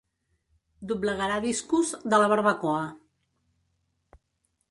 [0.91, 2.81] Doblegarà discos de “La Barbacoa”.